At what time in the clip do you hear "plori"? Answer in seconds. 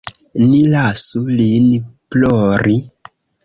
2.11-2.83